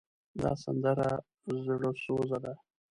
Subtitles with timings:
[0.41, 1.09] دا سندره
[1.63, 2.53] زړوسوزه ده.